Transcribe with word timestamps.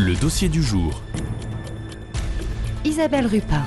Le 0.00 0.14
dossier 0.14 0.48
du 0.48 0.62
jour. 0.62 1.02
Isabelle 2.84 3.26
Rupin. 3.26 3.64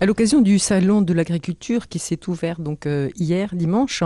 À 0.00 0.06
l'occasion 0.06 0.40
du 0.40 0.60
salon 0.60 1.02
de 1.02 1.12
l'agriculture 1.12 1.88
qui 1.88 1.98
s'est 1.98 2.28
ouvert 2.28 2.60
donc 2.60 2.86
euh, 2.86 3.10
hier 3.16 3.56
dimanche, 3.56 4.04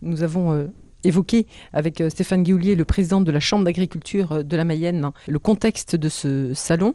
nous 0.00 0.22
avons 0.22 0.52
euh, 0.52 0.66
évoqué 1.02 1.48
avec 1.72 2.00
euh, 2.00 2.08
Stéphane 2.08 2.44
Guillier, 2.44 2.76
le 2.76 2.84
président 2.84 3.20
de 3.20 3.32
la 3.32 3.40
Chambre 3.40 3.64
d'agriculture 3.64 4.44
de 4.44 4.56
la 4.56 4.64
Mayenne, 4.64 5.10
le 5.26 5.38
contexte 5.40 5.96
de 5.96 6.08
ce 6.08 6.54
salon. 6.54 6.94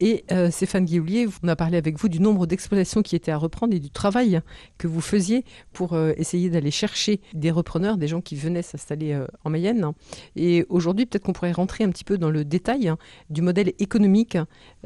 Et 0.00 0.24
euh, 0.30 0.50
Stéphane 0.50 0.84
Guillier, 0.84 1.26
on 1.42 1.48
a 1.48 1.56
parlé 1.56 1.76
avec 1.76 1.98
vous 1.98 2.08
du 2.08 2.20
nombre 2.20 2.46
d'exploitations 2.46 3.02
qui 3.02 3.16
étaient 3.16 3.32
à 3.32 3.36
reprendre 3.36 3.74
et 3.74 3.80
du 3.80 3.90
travail 3.90 4.40
que 4.78 4.86
vous 4.86 5.00
faisiez 5.00 5.44
pour 5.72 5.94
euh, 5.94 6.12
essayer 6.16 6.50
d'aller 6.50 6.70
chercher 6.70 7.20
des 7.34 7.50
repreneurs, 7.50 7.98
des 7.98 8.06
gens 8.06 8.20
qui 8.20 8.36
venaient 8.36 8.62
s'installer 8.62 9.12
euh, 9.12 9.26
en 9.44 9.50
Mayenne. 9.50 9.92
Et 10.36 10.64
aujourd'hui, 10.68 11.06
peut-être 11.06 11.24
qu'on 11.24 11.32
pourrait 11.32 11.52
rentrer 11.52 11.82
un 11.82 11.90
petit 11.90 12.04
peu 12.04 12.16
dans 12.16 12.30
le 12.30 12.44
détail 12.44 12.88
hein, 12.88 12.98
du 13.30 13.42
modèle 13.42 13.72
économique 13.78 14.38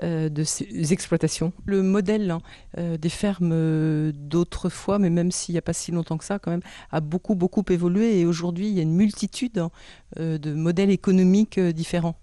de 0.02 0.44
ces 0.44 0.92
exploitations. 0.92 1.52
Le 1.64 1.82
modèle 1.82 2.36
euh, 2.78 2.96
des 2.96 3.08
fermes 3.08 4.12
d'autrefois, 4.12 4.98
mais 4.98 5.10
même 5.10 5.30
s'il 5.30 5.54
n'y 5.54 5.58
a 5.58 5.62
pas 5.62 5.72
si 5.72 5.92
longtemps 5.92 6.16
que 6.16 6.24
ça, 6.24 6.38
quand 6.38 6.50
même, 6.50 6.62
a 6.90 7.00
beaucoup, 7.00 7.34
beaucoup 7.34 7.64
évolué. 7.68 8.18
Et 8.18 8.26
aujourd'hui, 8.26 8.68
il 8.68 8.74
y 8.74 8.78
a 8.78 8.82
une 8.82 8.94
multitude 8.94 9.58
hein, 9.58 9.70
de 10.16 10.54
modèles 10.54 10.90
économiques 10.90 11.60
différents. 11.60 12.16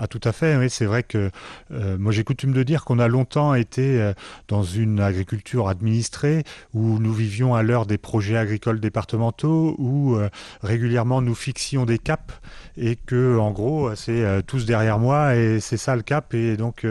Ah 0.00 0.06
tout 0.06 0.20
à 0.22 0.30
fait, 0.30 0.56
oui, 0.56 0.70
c'est 0.70 0.84
vrai 0.84 1.02
que 1.02 1.32
euh, 1.72 1.98
moi 1.98 2.12
j'ai 2.12 2.22
coutume 2.22 2.52
de 2.52 2.62
dire 2.62 2.84
qu'on 2.84 3.00
a 3.00 3.08
longtemps 3.08 3.54
été 3.54 4.00
euh, 4.00 4.12
dans 4.46 4.62
une 4.62 5.00
agriculture 5.00 5.68
administrée 5.68 6.44
où 6.72 7.00
nous 7.00 7.12
vivions 7.12 7.56
à 7.56 7.64
l'heure 7.64 7.84
des 7.84 7.98
projets 7.98 8.36
agricoles 8.36 8.78
départementaux 8.78 9.74
où 9.76 10.14
euh, 10.14 10.28
régulièrement 10.62 11.20
nous 11.20 11.34
fixions 11.34 11.84
des 11.84 11.98
caps 11.98 12.32
et 12.76 12.94
que 12.94 13.38
en 13.38 13.50
gros 13.50 13.92
c'est 13.96 14.24
tous 14.46 14.66
derrière 14.66 15.00
moi 15.00 15.34
et 15.34 15.58
c'est 15.58 15.76
ça 15.76 15.96
le 15.96 16.02
cap 16.02 16.32
et 16.32 16.56
donc 16.56 16.86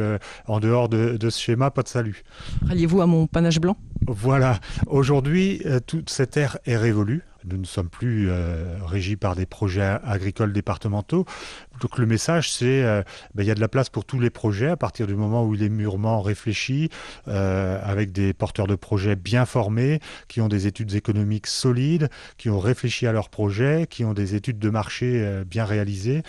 en 0.48 0.60
dehors 0.60 0.90
de, 0.90 1.16
de 1.16 1.30
ce 1.30 1.40
schéma 1.40 1.72
pas 1.72 1.84
de 1.84 1.88
salut. 1.88 2.24
Ralliez-vous 2.68 3.02
à 3.02 3.06
mon 3.06 3.26
panache 3.26 3.62
blanc? 3.62 3.78
Voilà, 4.06 4.60
aujourd'hui 4.86 5.64
toute 5.86 6.10
cette 6.10 6.36
ère 6.36 6.58
est 6.66 6.76
révolue. 6.76 7.24
Nous 7.50 7.58
ne 7.58 7.66
sommes 7.66 7.90
plus 7.90 8.30
euh, 8.30 8.78
régis 8.86 9.16
par 9.16 9.36
des 9.36 9.46
projets 9.46 9.98
agricoles 10.04 10.52
départementaux. 10.52 11.26
Donc 11.82 11.98
le 11.98 12.06
message, 12.06 12.52
c'est 12.52 12.84
euh, 12.84 13.04
ben, 13.36 13.44
il 13.44 13.48
y 13.48 13.52
a 13.52 13.56
de 13.56 13.60
la 13.60 13.68
place 13.68 13.90
pour 13.90 14.06
tous 14.06 14.20
les 14.20 14.30
projets 14.30 14.70
à 14.70 14.78
partir 14.78 15.08
du 15.08 15.16
moment 15.16 15.46
où 15.46 15.54
il 15.54 15.64
est 15.64 15.70
mûrement 15.70 16.22
réfléchi, 16.22 16.90
euh, 17.28 17.80
avec 17.84 18.12
des 18.12 18.34
porteurs 18.34 18.68
de 18.68 18.76
projets 18.76 19.16
bien 19.16 19.46
formés, 19.46 20.00
qui 20.28 20.42
ont 20.42 20.48
des 20.48 20.68
études 20.68 20.96
économiques 20.96 21.48
solides, 21.48 22.10
qui 22.38 22.50
ont 22.50 22.60
réfléchi 22.60 23.06
à 23.06 23.12
leurs 23.12 23.30
projets, 23.30 23.86
qui 23.90 24.04
ont 24.06 24.14
des 24.14 24.36
études 24.36 24.60
de 24.60 24.70
marché 24.70 25.22
euh, 25.24 25.44
bien 25.44 25.66
réalisées, 25.66 26.24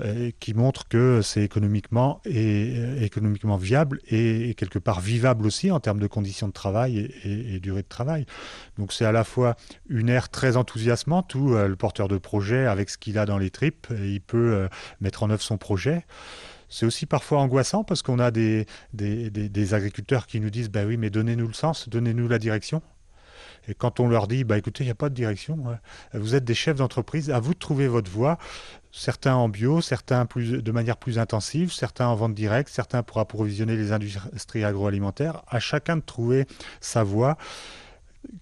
euh, 0.00 0.30
qui 0.40 0.54
montrent 0.54 0.86
que 0.88 1.20
c'est 1.22 1.42
économiquement 1.42 2.20
et 2.24 3.02
économiquement 3.02 3.56
viable 3.56 4.00
et, 4.08 4.54
quelque 4.54 4.78
part 4.78 5.00
vivable 5.00 5.46
aussi 5.46 5.70
en 5.70 5.80
termes 5.80 5.98
de 5.98 6.06
conditions 6.06 6.46
de 6.46 6.52
travail 6.52 7.10
et, 7.24 7.54
et- 7.56 7.60
durée 7.60 7.82
de 7.82 7.88
travail. 7.88 8.26
Donc 8.78 8.92
c'est 8.92 9.04
à 9.04 9.12
la 9.12 9.24
fois 9.24 9.56
une 9.88 10.08
ère 10.08 10.28
très 10.28 10.56
enthousiasmante 10.56 11.34
où 11.34 11.54
le 11.54 11.76
porteur 11.76 12.08
de 12.08 12.18
projet, 12.18 12.66
avec 12.66 12.90
ce 12.90 12.98
qu'il 12.98 13.18
a 13.18 13.26
dans 13.26 13.38
les 13.38 13.50
tripes, 13.50 13.86
il 13.90 14.20
peut 14.20 14.68
mettre 15.00 15.22
en 15.22 15.30
œuvre 15.30 15.42
son 15.42 15.58
projet. 15.58 16.04
C'est 16.68 16.86
aussi 16.86 17.04
parfois 17.04 17.40
angoissant 17.40 17.84
parce 17.84 18.00
qu'on 18.00 18.18
a 18.18 18.30
des, 18.30 18.66
des, 18.94 19.74
agriculteurs 19.74 20.26
qui 20.26 20.40
nous 20.40 20.48
disent 20.48 20.70
bah 20.70 20.84
oui, 20.86 20.96
mais 20.96 21.10
donnez-nous 21.10 21.46
le 21.46 21.52
sens, 21.52 21.88
donnez-nous 21.88 22.28
la 22.28 22.38
direction. 22.38 22.80
Et 23.68 23.74
quand 23.74 24.00
on 24.00 24.08
leur 24.08 24.26
dit 24.26 24.42
bah 24.44 24.56
écoutez, 24.56 24.82
il 24.82 24.86
n'y 24.86 24.92
a 24.92 24.94
pas 24.94 25.10
de 25.10 25.14
direction, 25.14 25.62
vous 26.14 26.34
êtes 26.34 26.44
des 26.44 26.54
chefs 26.54 26.76
d'entreprise, 26.76 27.30
à 27.30 27.40
vous 27.40 27.52
de 27.52 27.58
trouver 27.58 27.88
votre 27.88 28.10
voie. 28.10 28.38
Certains 28.90 29.34
en 29.34 29.50
bio, 29.50 29.82
certains 29.82 30.24
plus, 30.24 30.62
de 30.62 30.72
manière 30.72 30.96
plus 30.96 31.18
intensive, 31.18 31.72
certains 31.72 32.06
en 32.06 32.14
vente 32.14 32.34
directe, 32.34 32.70
certains 32.70 33.02
pour 33.02 33.18
approvisionner 33.18 33.76
les 33.76 33.92
industries 33.92 34.64
agroalimentaires. 34.64 35.42
À 35.48 35.60
chacun 35.60 35.98
de 35.98 36.02
trouver 36.02 36.46
sa 36.80 37.02
voie. 37.02 37.36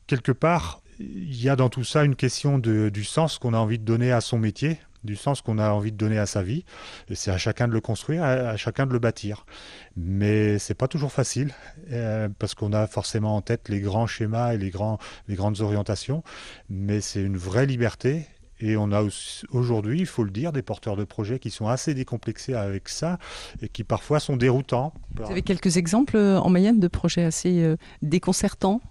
Quelque 0.06 0.32
part, 0.32 0.82
il 1.00 1.42
y 1.42 1.48
a 1.48 1.56
dans 1.56 1.68
tout 1.68 1.84
ça 1.84 2.04
une 2.04 2.16
question 2.16 2.58
de, 2.58 2.90
du 2.90 3.04
sens 3.04 3.38
qu'on 3.38 3.54
a 3.54 3.58
envie 3.58 3.78
de 3.78 3.84
donner 3.84 4.12
à 4.12 4.20
son 4.20 4.38
métier, 4.38 4.78
du 5.04 5.16
sens 5.16 5.40
qu'on 5.40 5.58
a 5.58 5.70
envie 5.70 5.92
de 5.92 5.96
donner 5.96 6.18
à 6.18 6.26
sa 6.26 6.42
vie. 6.42 6.64
Et 7.08 7.14
c'est 7.14 7.30
à 7.30 7.38
chacun 7.38 7.68
de 7.68 7.72
le 7.72 7.80
construire, 7.80 8.22
à, 8.22 8.56
chacun 8.56 8.86
de 8.86 8.92
le 8.92 8.98
bâtir. 8.98 9.46
Mais 9.96 10.58
c'est 10.58 10.74
pas 10.74 10.88
toujours 10.88 11.12
facile 11.12 11.52
euh, 11.90 12.28
parce 12.38 12.54
qu'on 12.54 12.72
a 12.72 12.86
forcément 12.86 13.36
en 13.36 13.42
tête 13.42 13.68
les 13.68 13.80
grands 13.80 14.06
schémas 14.06 14.54
et 14.54 14.58
les, 14.58 14.70
grandes 14.70 15.60
orientations. 15.60 16.22
Mais 16.68 17.00
c'est 17.00 17.22
une 17.22 17.36
vraie 17.36 17.66
liberté. 17.66 18.26
Et 18.62 18.76
on 18.76 18.92
a 18.92 19.02
aujourd'hui, 19.52 20.00
il 20.00 20.06
faut 20.06 20.22
le 20.22 20.30
dire, 20.30 20.52
des 20.52 20.60
porteurs 20.60 20.96
de 20.96 21.04
projets 21.04 21.38
qui 21.38 21.48
sont 21.48 21.66
assez 21.66 21.94
décomplexés 21.94 22.52
avec 22.52 22.90
ça 22.90 23.18
et 23.62 23.68
qui 23.68 23.84
parfois 23.84 24.20
sont 24.20 24.36
déroutants. 24.36 24.92
Vous 25.16 25.30
avez 25.30 25.40
quelques 25.40 25.78
exemples 25.78 26.18
euh, 26.18 26.38
en 26.38 26.50
Mayenne 26.50 26.78
de 26.78 26.88
projets 26.88 27.24
assez 27.24 27.62
euh, 27.62 27.76
déconcertants? 28.02 28.82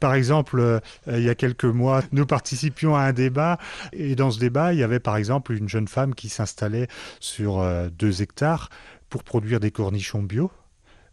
Par 0.00 0.14
exemple, 0.14 0.60
euh, 0.60 0.80
il 1.06 1.22
y 1.22 1.28
a 1.28 1.34
quelques 1.34 1.64
mois, 1.64 2.02
nous 2.12 2.26
participions 2.26 2.96
à 2.96 3.02
un 3.02 3.12
débat 3.12 3.58
et 3.92 4.14
dans 4.14 4.30
ce 4.30 4.38
débat, 4.38 4.72
il 4.72 4.78
y 4.78 4.82
avait 4.82 5.00
par 5.00 5.16
exemple 5.16 5.52
une 5.52 5.68
jeune 5.68 5.88
femme 5.88 6.14
qui 6.14 6.28
s'installait 6.28 6.88
sur 7.20 7.60
euh, 7.60 7.88
deux 7.90 8.22
hectares 8.22 8.70
pour 9.08 9.24
produire 9.24 9.60
des 9.60 9.70
cornichons 9.70 10.22
bio. 10.22 10.50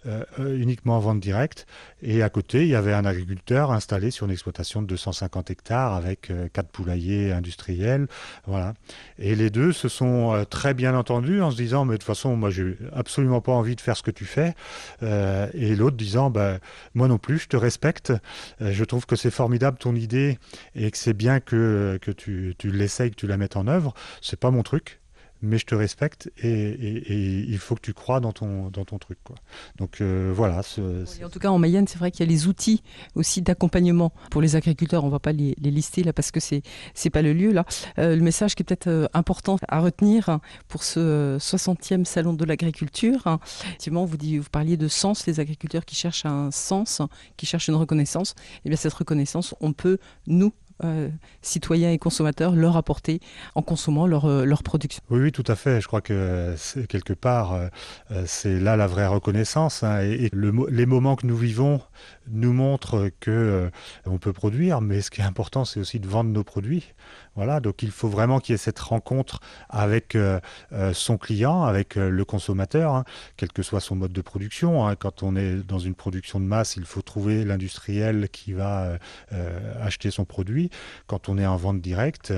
Euh, 0.07 0.23
euh, 0.39 0.57
uniquement 0.57 0.97
en 0.97 0.99
vente 0.99 1.19
directe. 1.19 1.65
Et 2.01 2.21
à 2.21 2.29
côté, 2.29 2.61
il 2.61 2.67
y 2.67 2.75
avait 2.75 2.93
un 2.93 3.05
agriculteur 3.05 3.71
installé 3.71 4.11
sur 4.11 4.25
une 4.25 4.31
exploitation 4.31 4.81
de 4.81 4.87
250 4.87 5.49
hectares 5.49 5.93
avec 5.93 6.29
euh, 6.29 6.47
quatre 6.51 6.69
poulaillers 6.69 7.31
industriels. 7.31 8.07
Voilà. 8.45 8.73
Et 9.17 9.35
les 9.35 9.49
deux 9.49 9.71
se 9.71 9.87
sont 9.89 10.45
très 10.49 10.73
bien 10.73 10.95
entendus 10.95 11.41
en 11.41 11.49
se 11.49 11.55
disant, 11.55 11.85
mais 11.85 11.93
de 11.93 11.97
toute 11.97 12.05
façon, 12.05 12.35
moi, 12.35 12.49
j'ai 12.49 12.77
absolument 12.93 13.41
pas 13.41 13.53
envie 13.53 13.75
de 13.75 13.81
faire 13.81 13.97
ce 13.97 14.03
que 14.03 14.11
tu 14.11 14.25
fais. 14.25 14.53
Et 15.01 15.75
l'autre 15.75 15.97
disant, 15.97 16.29
bah, 16.29 16.59
moi 16.93 17.07
non 17.07 17.17
plus, 17.17 17.39
je 17.39 17.47
te 17.47 17.57
respecte. 17.57 18.13
Je 18.59 18.83
trouve 18.83 19.05
que 19.05 19.15
c'est 19.15 19.31
formidable 19.31 19.77
ton 19.77 19.95
idée 19.95 20.37
et 20.75 20.91
que 20.91 20.97
c'est 20.97 21.13
bien 21.13 21.39
que, 21.39 21.97
que 22.01 22.11
tu, 22.11 22.55
tu 22.57 22.71
l'essayes, 22.71 23.11
que 23.11 23.15
tu 23.15 23.27
la 23.27 23.37
mettes 23.37 23.55
en 23.55 23.67
œuvre. 23.67 23.93
C'est 24.21 24.39
pas 24.39 24.51
mon 24.51 24.63
truc, 24.63 24.99
mais 25.45 25.57
je 25.57 25.65
te 25.65 25.75
respecte 25.75 26.31
et, 26.37 26.49
et- 26.49 27.13
et 27.13 27.39
il 27.47 27.57
faut 27.57 27.75
que 27.75 27.81
tu 27.81 27.93
crois 27.93 28.19
dans 28.19 28.33
ton, 28.33 28.69
dans 28.69 28.83
ton 28.85 28.97
truc. 28.97 29.17
Quoi. 29.23 29.35
Donc 29.77 30.01
euh, 30.01 30.31
voilà. 30.35 30.63
ce- 30.63 31.23
En 31.23 31.29
tout 31.29 31.39
cas, 31.39 31.49
en 31.49 31.59
Mayenne, 31.59 31.87
c'est 31.87 31.97
vrai 31.99 32.11
qu'il 32.11 32.25
y 32.25 32.29
a 32.29 32.31
les 32.31 32.47
outils 32.47 32.83
aussi 33.15 33.41
d'accompagnement 33.41 34.11
pour 34.31 34.41
les 34.41 34.55
agriculteurs. 34.55 35.03
On 35.03 35.07
ne 35.07 35.11
va 35.11 35.19
pas 35.19 35.31
les, 35.31 35.55
les 35.61 35.71
lister 35.71 36.03
là 36.03 36.13
parce 36.13 36.31
que 36.31 36.39
c'est 36.39 36.61
c'est 36.93 37.09
pas 37.09 37.21
le 37.21 37.33
lieu 37.33 37.51
là. 37.51 37.65
Euh, 37.99 38.15
le 38.15 38.21
message 38.21 38.55
qui 38.55 38.63
est 38.63 38.65
peut-être 38.65 38.87
euh, 38.87 39.07
important 39.13 39.57
à 39.67 39.79
retenir 39.79 40.29
hein, 40.29 40.41
pour 40.67 40.83
ce 40.83 40.99
euh, 40.99 41.37
60e 41.39 42.03
salon 42.05 42.33
de 42.33 42.43
l'agriculture. 42.45 43.21
hein. 43.25 43.39
Effectivement, 43.67 44.05
vous, 44.05 44.17
dit- 44.17 44.37
vous 44.37 44.49
parliez 44.51 44.77
de 44.77 44.87
sens, 44.87 45.25
les 45.27 45.39
agriculteurs 45.39 45.85
qui 45.85 45.95
cherchent 45.95 46.25
un 46.25 46.51
sens, 46.51 47.01
qui 47.37 47.45
cherchent 47.45 47.67
une 47.67 47.75
reconnaissance. 47.75 48.35
Et 48.65 48.69
bien 48.69 48.77
cette 48.77 48.93
reconnaissance, 48.93 49.53
on 49.61 49.73
peut 49.73 49.97
nous 50.27 50.53
euh, 50.83 51.09
citoyens 51.41 51.91
et 51.91 51.97
consommateurs 51.97 52.53
leur 52.55 52.75
apporter 52.77 53.19
en 53.55 53.61
consommant 53.61 54.07
leur, 54.07 54.25
euh, 54.25 54.45
leur 54.45 54.61
production. 54.63 55.01
Oui, 55.09 55.19
oui, 55.21 55.31
tout 55.31 55.43
à 55.47 55.55
fait. 55.55 55.79
Je 55.81 55.87
crois 55.87 56.01
que 56.01 56.53
c'est- 56.57 56.85
quelque 56.87 57.13
part, 57.13 57.53
euh, 57.53 57.67
euh, 58.11 58.23
c'est 58.27 58.59
là 58.59 58.75
la 58.75 58.87
vraie 58.87 59.07
reconnaissance. 59.07 59.83
hein. 59.83 60.01
et 60.01 60.29
les 60.33 60.85
moments 60.85 61.15
que 61.15 61.25
nous 61.27 61.37
vivons 61.37 61.81
nous 62.27 62.53
montrent 62.53 63.09
que 63.19 63.31
euh, 63.31 63.69
on 64.05 64.17
peut 64.17 64.33
produire, 64.33 64.81
mais 64.81 65.01
ce 65.01 65.11
qui 65.11 65.21
est 65.21 65.25
important, 65.25 65.63
c'est 65.65 65.79
aussi 65.79 65.99
de 65.99 66.07
vendre 66.07 66.29
nos 66.31 66.43
produits. 66.43 66.93
Voilà, 67.35 67.59
donc 67.59 67.83
il 67.83 67.91
faut 67.91 68.07
vraiment 68.07 68.39
qu'il 68.39 68.53
y 68.53 68.55
ait 68.55 68.57
cette 68.57 68.79
rencontre 68.79 69.39
avec 69.69 70.15
euh, 70.15 70.39
euh, 70.71 70.93
son 70.93 71.17
client, 71.17 71.63
avec 71.63 71.97
euh, 71.97 72.09
le 72.09 72.25
consommateur, 72.25 72.93
hein, 72.95 73.03
quel 73.37 73.51
que 73.51 73.61
soit 73.61 73.81
son 73.81 73.95
mode 73.95 74.13
de 74.13 74.21
production. 74.21 74.87
hein. 74.87 74.95
Quand 74.95 75.21
on 75.23 75.35
est 75.35 75.55
dans 75.57 75.79
une 75.79 75.95
production 75.95 76.39
de 76.39 76.45
masse, 76.45 76.75
il 76.77 76.85
faut 76.85 77.01
trouver 77.01 77.43
l'industriel 77.45 78.29
qui 78.31 78.53
va 78.53 78.83
euh, 78.83 78.97
euh, 79.33 79.85
acheter 79.85 80.11
son 80.11 80.23
produit. 80.25 80.64
Quand 81.07 81.29
on 81.29 81.37
est 81.37 81.45
en 81.45 81.57
vente 81.57 81.81
directe, 81.81 82.33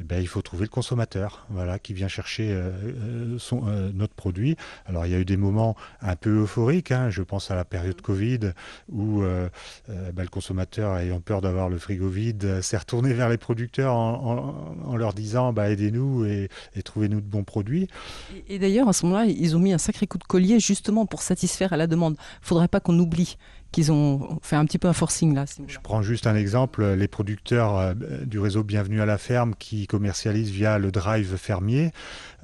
eh 0.00 0.04
ben, 0.04 0.20
il 0.20 0.28
faut 0.28 0.42
trouver 0.42 0.64
le 0.64 0.70
consommateur, 0.70 1.46
voilà, 1.50 1.78
qui 1.78 1.94
vient 1.94 2.08
chercher 2.08 2.50
euh, 2.50 2.70
euh, 2.82 3.38
son, 3.38 3.62
euh, 3.66 3.90
notre 3.92 4.14
produit. 4.14 4.56
Alors 4.86 5.06
il 5.06 5.12
y 5.12 5.14
a 5.14 5.18
eu 5.18 5.24
des 5.24 5.36
moments 5.36 5.76
un 6.00 6.16
peu 6.16 6.42
euphoriques. 6.42 6.92
hein. 6.92 7.10
Je 7.10 7.22
pense 7.22 7.50
à 7.50 7.54
la 7.54 7.64
période 7.64 8.00
Covid 8.00 8.52
où 8.90 9.22
ben, 9.22 10.22
le 10.22 10.28
consommateur, 10.28 10.96
ayant 10.96 11.20
peur 11.20 11.40
d'avoir 11.40 11.68
le 11.68 11.78
frigo 11.78 12.08
vide, 12.08 12.60
s'est 12.62 12.76
retourné 12.76 13.12
vers 13.12 13.28
les 13.28 13.38
producteurs 13.38 13.94
en, 13.94 14.96
leur 14.96 15.12
disant 15.12 15.52
bah, 15.52 15.70
aidez-nous 15.70 16.24
et, 16.24 16.48
trouvez-nous 16.84 17.20
de 17.20 17.26
bons 17.26 17.44
produits. 17.44 17.88
Et, 18.34 18.54
et 18.54 18.58
d'ailleurs, 18.58 18.88
à 18.88 18.92
ce 18.92 19.06
moment-là, 19.06 19.26
ils 19.26 19.56
ont 19.56 19.60
mis 19.60 19.72
un 19.72 19.78
sacré 19.78 20.06
coup 20.06 20.18
de 20.18 20.24
collier 20.24 20.60
justement 20.60 21.06
pour 21.06 21.22
satisfaire 21.22 21.72
à 21.72 21.76
la 21.76 21.86
demande. 21.86 22.16
Faudrait 22.40 22.68
pas 22.68 22.80
qu'on 22.80 22.98
oublie 22.98 23.36
qu'ils 23.72 23.92
ont 23.92 24.38
fait 24.42 24.56
un 24.56 24.64
petit 24.64 24.78
peu 24.78 24.88
un 24.88 24.92
forcing 24.92 25.34
là. 25.34 25.44
Je 25.66 25.78
prends 25.82 26.02
juste 26.02 26.26
un 26.26 26.34
exemple, 26.34 26.84
les 26.84 27.08
producteurs 27.08 27.76
euh, 27.76 27.94
du 28.24 28.38
réseau 28.38 28.62
Bienvenue 28.62 29.00
à 29.00 29.06
la 29.06 29.18
ferme 29.18 29.54
qui 29.54 29.86
commercialisent 29.86 30.50
via 30.50 30.78
le 30.78 30.90
drive 30.90 31.36
fermier. 31.36 31.92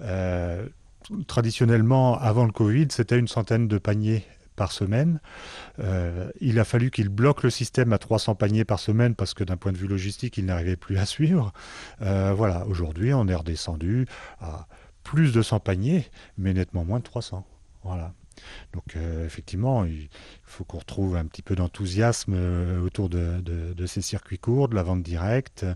euh, 0.01 0.67
traditionnellement, 1.27 2.19
avant 2.19 2.47
le 2.47 2.53
Covid, 2.53 2.87
c'était 2.91 3.19
une 3.19 3.29
centaine 3.29 3.69
de 3.69 3.79
paniers 3.79 4.25
par 4.57 4.73
semaine. 4.73 5.21
Euh, 5.81 6.31
il 6.41 6.59
a 6.59 6.65
fallu 6.65 6.91
qu'il 6.91 7.09
bloque 7.09 7.43
le 7.43 7.51
système 7.51 7.93
à 7.93 7.99
300 7.99 8.37
paniers 8.37 8.65
par 8.65 8.79
semaine 8.79 9.15
parce 9.15 9.35
que 9.35 9.45
d'un 9.45 9.57
point 9.57 9.73
de 9.73 9.77
vue 9.77 9.89
logistique, 9.89 10.39
il 10.39 10.47
n'arrivait 10.47 10.77
plus 10.77 10.99
à 10.99 11.07
suivre. 11.07 11.53
Euh, 12.03 12.33
voilà, 12.35 12.67
aujourd'hui, 12.67 13.13
on 13.15 13.27
est 13.29 13.35
redescendu 13.35 14.07
à 14.41 14.67
plus 15.03 15.33
de 15.33 15.43
100 15.43 15.61
paniers, 15.61 16.09
mais 16.39 16.55
nettement 16.55 16.85
moins 16.85 16.99
de 16.99 17.05
300. 17.05 17.45
Voilà. 17.83 18.13
Donc 18.73 18.97
euh, 18.97 19.25
effectivement, 19.25 19.85
il 19.85 20.09
faut 20.45 20.65
qu'on 20.65 20.79
retrouve 20.79 21.17
un 21.17 21.25
petit 21.27 21.43
peu 21.43 21.55
d'enthousiasme 21.55 22.35
euh, 22.35 22.81
autour 22.81 23.09
de, 23.09 23.87
ces 23.87 24.01
circuits 24.01 24.39
courts, 24.39 24.69
de 24.69 24.75
la 24.75 24.83
vente 24.83 25.03
directe. 25.03 25.67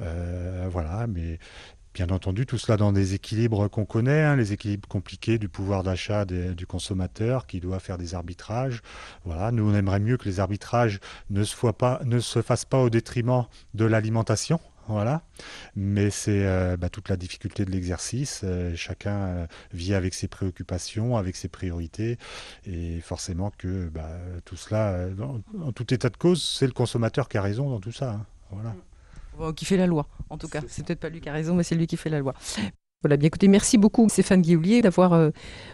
Euh, 0.00 0.68
voilà, 0.70 1.06
mais 1.06 1.38
bien 1.94 2.08
entendu, 2.10 2.46
tout 2.46 2.58
cela 2.58 2.76
dans 2.76 2.92
des 2.92 3.14
équilibres 3.14 3.68
qu'on 3.68 3.84
connaît, 3.84 4.22
hein, 4.22 4.36
les 4.36 4.52
équilibres 4.52 4.88
compliqués 4.88 5.38
du 5.38 5.48
pouvoir 5.48 5.82
d'achat 5.82 6.24
du 6.24 6.66
consommateur 6.66 7.46
qui 7.46 7.60
doit 7.60 7.80
faire 7.80 7.98
des 7.98 8.14
arbitrages. 8.14 8.82
Voilà, 9.24 9.50
nous 9.50 9.68
on 9.68 9.74
aimerait 9.74 10.00
mieux 10.00 10.16
que 10.16 10.28
les 10.28 10.38
arbitrages 10.40 11.00
ne 11.30 11.42
se, 11.42 11.56
pas, 11.72 12.00
ne 12.04 12.20
se 12.20 12.40
fassent 12.40 12.64
pas 12.64 12.78
au 12.78 12.90
détriment 12.90 13.46
de 13.74 13.84
l'alimentation. 13.84 14.60
Voilà. 14.88 15.22
Mais 15.76 16.08
c'est 16.10 16.46
euh, 16.46 16.76
bah, 16.78 16.88
toute 16.88 17.10
la 17.10 17.16
difficulté 17.16 17.64
de 17.64 17.70
l'exercice. 17.70 18.40
Euh, 18.42 18.74
chacun 18.74 19.16
euh, 19.16 19.46
vit 19.72 19.94
avec 19.94 20.14
ses 20.14 20.28
préoccupations, 20.28 21.16
avec 21.16 21.36
ses 21.36 21.48
priorités. 21.48 22.18
Et 22.66 23.00
forcément 23.00 23.52
que 23.56 23.88
bah, 23.88 24.10
tout 24.46 24.56
cela, 24.56 25.08
en, 25.62 25.72
tout 25.72 25.92
état 25.92 26.08
de 26.08 26.16
cause, 26.16 26.42
c'est 26.42 26.66
le 26.66 26.72
consommateur 26.72 27.28
qui 27.28 27.36
a 27.36 27.42
raison 27.42 27.68
dans 27.68 27.80
tout 27.80 27.92
ça. 27.92 28.12
Hein. 28.12 28.26
Voilà. 28.50 28.74
Qui 29.54 29.66
fait 29.66 29.76
la 29.76 29.86
loi, 29.86 30.08
en 30.30 30.38
tout 30.38 30.48
cas. 30.48 30.62
C'est 30.66 30.84
peut-être 30.84 30.98
pas 30.98 31.10
lui 31.10 31.20
qui 31.20 31.28
a 31.28 31.32
raison, 31.32 31.54
mais 31.54 31.62
c'est 31.62 31.76
lui 31.76 31.86
qui 31.86 31.96
fait 31.96 32.10
la 32.10 32.18
loi. 32.18 32.34
Voilà, 33.02 33.16
bien 33.16 33.28
écoutez, 33.28 33.46
merci 33.46 33.78
beaucoup 33.78 34.08
Stéphane 34.08 34.42
Guilloulier 34.42 34.82
d'avoir 34.82 35.12
euh, 35.12 35.30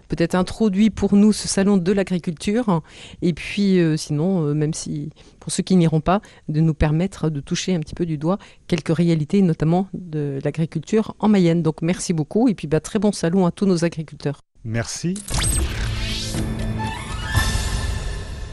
peut-être 0.09 0.35
introduit 0.35 0.91
pour 0.91 1.15
nous 1.15 1.33
ce 1.33 1.49
salon 1.49 1.79
de 1.79 1.91
l'agriculture. 1.91 2.83
Et 3.23 3.33
puis 3.33 3.79
euh, 3.79 3.97
sinon, 3.97 4.45
euh, 4.45 4.53
même 4.53 4.75
si 4.75 5.09
pour 5.41 5.51
ceux 5.51 5.63
qui 5.63 5.75
n'iront 5.77 6.03
pas, 6.03 6.21
de 6.51 6.61
nous 6.61 6.75
permettre 6.75 7.31
de 7.31 7.41
toucher 7.41 7.75
un 7.75 7.81
petit 7.81 7.95
peu 7.95 8.05
du 8.05 8.19
doigt 8.19 8.37
quelques 8.67 8.95
réalités, 8.95 9.41
notamment 9.41 9.89
de 9.95 10.39
l'agriculture 10.45 11.15
en 11.19 11.29
Mayenne. 11.29 11.63
Donc 11.63 11.81
merci 11.81 12.13
beaucoup 12.13 12.47
et 12.47 12.55
puis 12.55 12.67
bah, 12.67 12.81
très 12.81 12.99
bon 12.99 13.11
salon 13.11 13.47
à 13.47 13.51
tous 13.51 13.65
nos 13.65 13.87
agriculteurs. 13.87 14.43
Merci. 14.63 15.15